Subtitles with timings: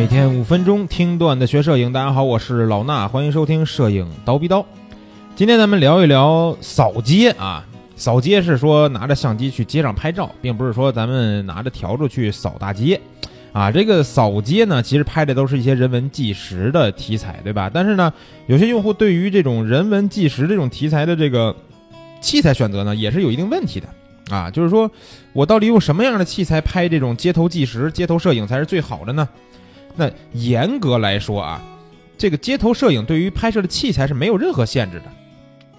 [0.00, 4.64] 每天五分钟听段子学摄影，大家好，我是老衲，欢迎收听摄影刀逼刀。
[5.36, 7.62] 今天咱们聊一聊扫街啊，
[7.96, 12.98] 扫街是说拿着相机去街上拍照，并不是说咱们拿着笤帚去扫大街
[13.52, 13.70] 啊。
[13.70, 17.70] 这个扫街呢，其实拍的都是一些人文纪实的题材，对吧？
[17.70, 18.10] 但是呢，
[18.46, 21.54] 有些用户对于这种人文纪实这种题材的这个
[22.22, 24.50] 器材选择呢，也是有一定问题的啊。
[24.50, 24.90] 就是说
[25.34, 29.28] 我到底用什么样的器材拍这种街头纪实、街头摄影才是最好的呢？
[30.00, 31.62] 那严格来说啊，
[32.16, 35.04] 这个街头摄影对于拍摄的器材是没有任何限制的。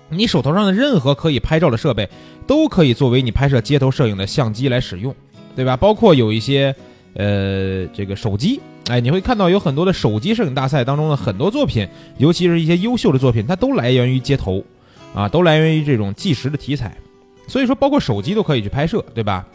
[0.10, 2.08] 你手头上的任何可以拍照的设备，
[2.46, 5.16] 都可以作为你拍摄街头摄影的相机来使用，
[5.56, 5.76] 对吧？
[5.76, 6.76] 包括有一些
[7.16, 11.88] 呃这个手机，哎，你会看到有很多的手机摄影大赛当中的很多作品，
[12.20, 14.64] 尤其是一些优秀的作品，它都来源于街头，
[15.16, 16.96] 啊，都来源于这种纪实的题材。
[17.48, 19.48] 所以说，包括手机都可以去拍摄，对吧？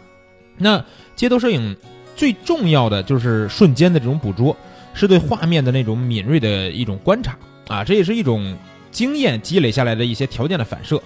[0.57, 0.83] 那
[1.15, 1.73] 街头摄影。
[2.17, 4.57] 最重要的就是瞬间的这种捕捉，
[4.97, 8.57] 是对画面的那种敏锐的一种观察啊，这也是一种
[8.91, 11.01] 经验积累下来的一些条件的反射。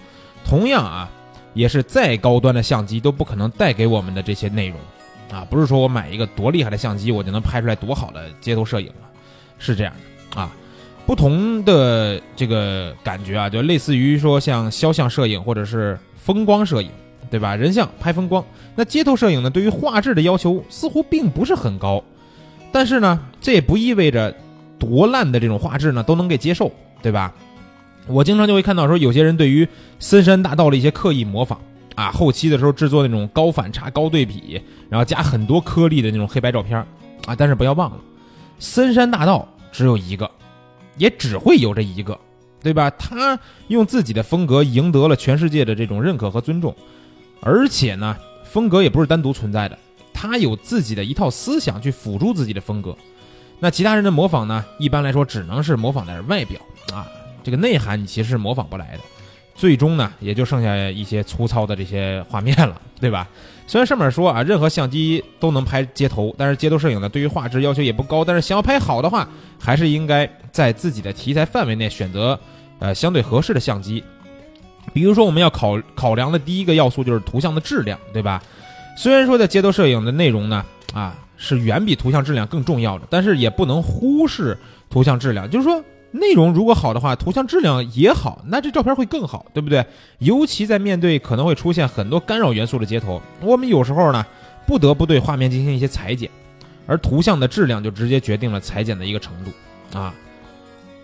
[0.46, 1.12] 同样啊，
[1.54, 4.80] 也是再高端的相机都不可能带给我们的这些内容
[5.32, 9.10] 啊，不是说我买一个多厉害的相机，我就能拍出来多好的街头摄影了，
[9.60, 9.94] 是这样
[10.32, 10.52] 的啊。
[11.06, 16.90] 不同的这个感觉啊，就类似于说像肖像摄影或者是风光摄影。
[17.30, 17.56] 对吧？
[17.56, 18.44] 人像拍风光，
[18.76, 19.50] 那街头摄影呢？
[19.50, 22.04] 对于画质的要求似乎并不是很高，
[22.72, 24.36] 但是呢，这也不意味着
[24.80, 27.34] 多烂的这种画质呢都能给接受，对吧？
[28.08, 29.68] 我经常就会看到说，有些人对于
[30.00, 31.60] 森山大道的一些刻意模仿
[31.96, 36.80] 啊，后期的时候制作那种高反差、高对比，然后加很多颗粒的那种黑白照片
[37.26, 37.36] 啊。
[37.36, 37.98] 但是不要忘了，
[38.58, 40.30] 森山大道只有一个，
[40.98, 42.18] 也只会有这一个，
[42.64, 42.90] 对吧？
[42.92, 46.76] 他用自己的风格赢得了全世界的这种认可和尊重。
[47.40, 49.78] 而且呢，风格也不是单独存在的，
[50.14, 52.96] 他有自己的一套思想去辅助自己的风格。
[53.60, 56.60] 那其他人的模仿呢，一般来说只能是模仿点外表
[56.94, 57.08] 啊，
[57.44, 59.00] 这个内涵你其实是模仿不来的。
[59.54, 63.28] 最终呢，也就剩下一些粗糙的这些画面了， 对吧？
[63.68, 68.26] 虽然上面说啊，任何相机都能拍街头，但是街头摄影呢，对于画质要求也不高。
[68.26, 69.28] 但是想要拍好的话，
[69.60, 72.40] 还是应该在自己的题材范围内选择
[72.80, 74.04] 呃相对合适的相机。
[74.94, 78.42] 比如说，我们要考考量的第一个要素就是图像的质量，对吧？
[79.02, 80.64] 虽然说在街头摄影的内容呢，
[80.94, 84.56] 啊，是远比图像质量更重要的，但是也不能忽视
[84.92, 85.50] 图像质量。
[85.50, 89.84] 就是说，内容如果好的话，图像质量也好，那这照片会更好，对不对？
[90.20, 94.24] 尤其在面对可能会出现很多干扰元素的街头，我们有时候呢，
[94.68, 96.30] 不得不对画面进行一些裁剪，
[96.86, 100.14] 而图像的质量就直接决定了裁剪的一个程度，啊。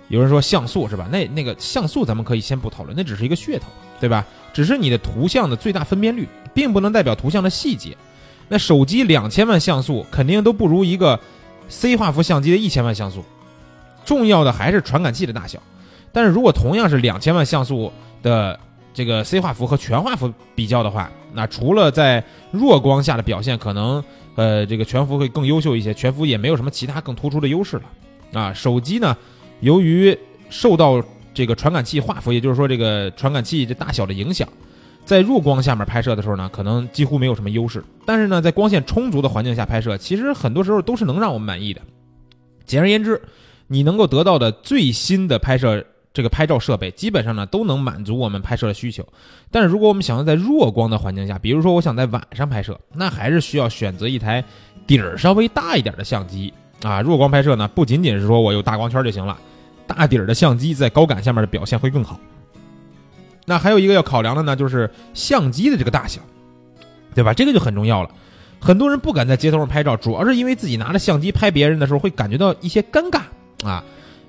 [0.10, 1.10] 有人说像素是吧？
[1.12, 3.66] 那那个像素咱们可以先不讨论，那只是一个噱头，
[4.00, 4.24] 对吧？
[4.54, 7.96] 只是你的图像的最大分辨率，并不能代表图像的细节。
[8.48, 11.20] 那手机两千万像素肯定都不如一个
[11.70, 13.24] C 画幅相机的一千万像素。
[14.04, 15.62] 重要的还是传感器的大小。
[16.12, 18.60] 但是如果同样是两千万像素的
[18.92, 24.04] 这个 C 画幅和全画幅比较的话，那除了在弱光下的表现可能
[24.34, 28.52] 呃这个全幅会更优秀一些，全幅也没有什么其他更突出的优势了啊。
[28.52, 29.16] 手机呢？
[29.60, 30.18] 由于
[30.50, 31.04] 受到
[31.36, 34.48] 这个传感器画幅，也就是说这个传感器这大小的影响，
[35.08, 37.82] 在弱光下面拍摄的时候呢，可能几乎没有什么优势。
[38.06, 41.80] 但是呢，在光线充足的环境下拍摄，其实很多时候都是能让我们满意的。
[42.66, 43.22] 简而言之，
[43.68, 45.82] 你能够得到的最新的拍摄
[46.14, 49.08] 这个拍照设备，基本上呢都能满足我们拍摄的需求。
[49.50, 54.44] 但是如果我们想要在弱光的环境下，比如说我想在晚上拍摄，那还是需要选择一台
[54.86, 56.54] 底儿稍微大一点的相机。
[56.84, 59.38] 啊，弱光拍摄呢，不仅仅是说我有大光圈就行了，
[59.88, 62.20] 大底儿的相机在高感下面的表现会更好。
[63.50, 66.20] 那还有一个要考量的呢，就是相机的这个大小，
[67.16, 67.34] 对吧？
[67.34, 68.10] 这个就很重要了。
[68.60, 73.22] 很多人不敢在街头上拍照，主要是因为自己拿着相机拍别人的时候会感觉到一些尴尬
[73.66, 73.82] 啊。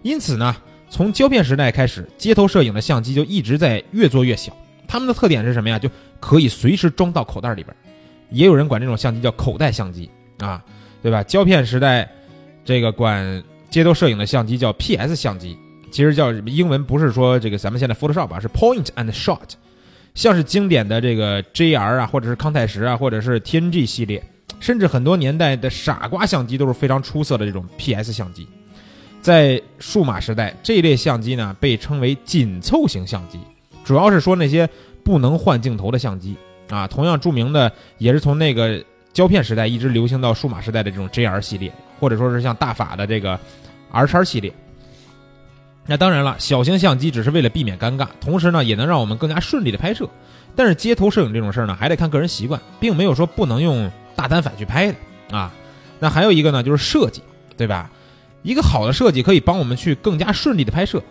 [0.03, 0.55] 因此呢，
[0.89, 4.56] 从胶片时代开始，街头摄影的相机就一直在越做越小。
[4.87, 5.79] 它们的特点是什么呀？
[5.79, 5.91] 就
[6.21, 7.75] 可以随时装到口袋里边，
[8.31, 10.65] 也有人管这种相机叫口袋相机啊，
[11.03, 11.23] 对吧？
[11.25, 12.09] 胶片时代。
[12.65, 15.56] 这个管街头摄影的相机叫 PS 相机，
[15.90, 19.50] 其实叫英文不是说这个咱们现在 Photoshop 啊，是 Point and Shot，
[20.14, 24.23] 像是经典的这个 JR 啊，或者是康泰时啊，或者是 TNG 系列，
[24.61, 28.46] 甚至很多年代的傻瓜相机都是非常出色的这种 PS 相机。
[29.20, 33.38] 在数码时代，这一类相机呢被称为紧凑型相机，
[33.84, 34.69] 主要是说那些
[35.02, 36.37] 不能换镜头的相机
[36.70, 36.87] 啊。
[36.87, 38.82] 同样著名的也是从那个。
[39.11, 43.41] 胶片时代一直流行到数码时代的这种 JR 系列，或者说是像大法的这个
[43.91, 44.52] R 叉系列。
[45.90, 50.06] 那当然了，小型相机只是为了避免尴尬，同时呢也能让我们更加顺利的拍摄。
[50.55, 55.50] 但是街头摄影这种事儿呢，还得看个人习惯，并没有说不能用大单反去拍的啊。
[55.99, 57.23] 那还有一个呢，就是设计，
[57.56, 57.90] 对吧？
[58.43, 61.02] 一个好的设计可以帮我们去更加顺利的拍摄，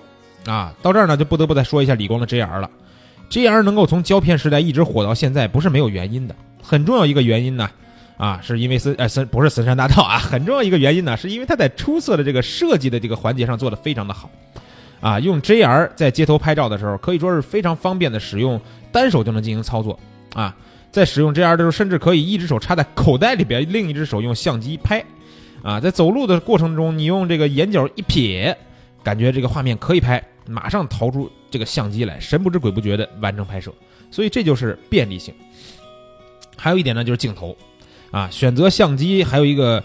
[0.45, 2.69] 啊，到这儿呢就不得不再说一下理光的 JR 了。
[3.29, 6.35] JR 能够从胶片时代一直火到现在，不是没有原因的。
[6.61, 7.69] 很重要一个原因呢，
[8.15, 14.29] 啊，是因为森呃森不是森山大道啊，很重要一个原因呢，是因为它在出色的这个设计的这个环节上做的非常的好，
[14.99, 18.59] 啊，用 JR 在街头拍照的时候，可以说是非常方便的使用，
[18.91, 19.99] 单手就能进行操作，
[20.33, 20.55] 啊，
[20.91, 25.03] 在使用 JR 的时候，甚至可以一只手插在口袋里边，另一只手用相机拍，
[25.61, 28.55] 啊，在走路的过程中，你用这个眼角一瞥，
[29.03, 33.71] 感觉这个画面可以拍，马上掏出这个相机来，神不知鬼不觉的完成拍摄，
[34.09, 35.33] 所以这就是便利性。
[36.55, 37.55] 还有一点呢，就是镜头，
[38.09, 39.83] 啊，选择相机还有一个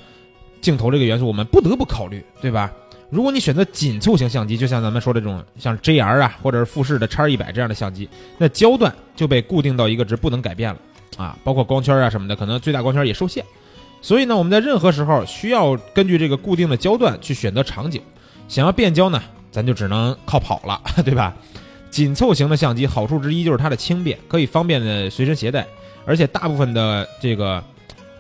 [0.63, 2.73] 镜头这个元素，我们不得不考虑，对吧？
[3.13, 10.81] 如果你选择紧凑型相机，就像咱们说的这种像 JR 啊，或者是富士的叉一百这样的相机，那焦段就被固定到一个值，不能改变了
[11.19, 13.45] 啊，包括光圈啊什么的，可能最大光圈也受限。
[14.01, 18.01] 所以呢，我们在任何时候需要根据这个固定的焦段去选择场景，
[18.49, 21.37] 想要变焦呢，咱就只能靠跑了， 对吧？
[21.91, 25.67] 紧凑型的相机好处之一就是它的轻便，可以方便的随身携带。
[26.07, 27.63] 而且大部分的这个，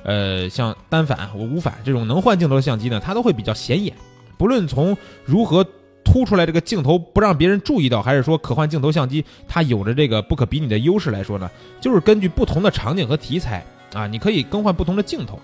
[0.04, 3.94] 呃，像单反我无反这种能换镜头的相机呢，它都会比较显眼。
[4.36, 5.66] 不论从如何
[6.04, 11.50] 突出来这个镜头不让别人注意到，还是说可换镜头相机它有着这个不可比拟的优势来说呢，
[11.80, 13.64] 就是根据不同的场景和题材
[13.94, 15.38] 啊，你可以更换不同的镜头，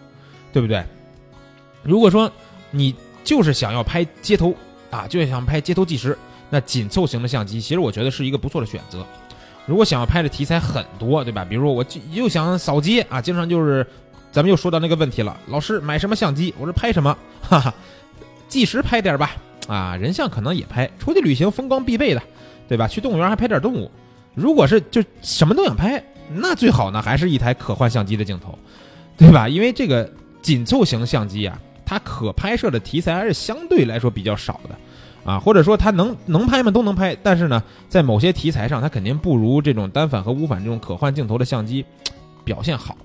[0.53, 0.85] 对不对？
[1.83, 2.31] 如果说
[2.71, 4.55] 你就是想要拍街头
[4.91, 6.19] 啊，就想拍街头纪实，
[6.51, 9.07] 那紧凑型的相机其实我觉得是一个不错的选择。
[9.65, 11.45] 如果想要拍的题材很多，对吧？
[11.45, 13.87] 比如说我就又想扫街啊，经常就是，
[14.33, 15.39] 咱们又说到那个问题了。
[15.47, 16.55] 老师买什么相机？
[16.59, 17.17] 我说拍什么？
[17.43, 17.75] 哈哈，
[18.49, 19.37] 纪实拍点吧，
[19.69, 20.91] 啊，人像可能也拍。
[20.99, 22.23] 出去旅行风光必备的，
[22.67, 22.89] 对吧？
[22.89, 23.91] 去动物园还拍点动物。
[24.35, 26.03] 如果是就什么都想拍，
[26.35, 28.59] 那最好呢还是一台可换相机的镜头，
[29.17, 29.49] 对吧？
[29.49, 30.11] 因为这个
[30.43, 34.75] 紧凑型相机啊，它可拍摄的题材还是相对来说比较少的。
[35.25, 36.71] 啊，或者说它能能拍吗？
[36.71, 41.85] 都能拍，但是呢，在某些题材上，它肯定不如这种单反和无反这种可换镜头的相机
[42.45, 42.97] 表现好，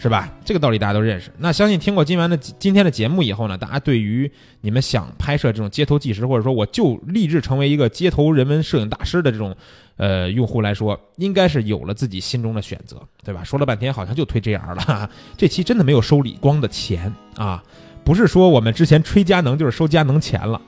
[0.00, 0.32] 是吧？
[0.44, 1.28] 这个道理大家都认识。
[1.38, 4.30] 那相信听过今晚的今天的节目以后呢，大家对于
[4.60, 9.54] 你们想拍摄这种街头纪实，或者说我就立志成为一个街头人文摄影大师的这种
[9.96, 13.42] 呃用户来说，应该是有了自己心中的选择，对吧？
[13.42, 15.10] 说了半天，好像就推 JR 了。
[15.36, 17.60] 这期真的没有收李光的钱啊，
[18.04, 20.60] 不是说我们之前吹佳能就是收佳能钱了。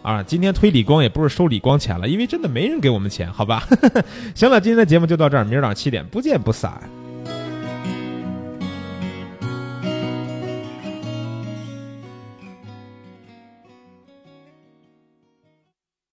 [0.00, 3.68] 啊，今天推理光也不是收理光钱了，因为真的没人给我们钱，好吧？
[4.34, 6.80] 行了，今天的节目就到这儿，明儿早上七点不见不散。